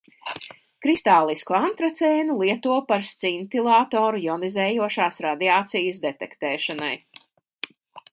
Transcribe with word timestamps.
Kristālisku 0.85 1.57
antracēnu 1.57 2.37
lieto 2.39 2.77
par 2.87 3.05
scintilatoru 3.09 4.23
jonizējošās 4.23 5.21
radiācijas 5.27 6.01
detektēšanai. 6.07 6.93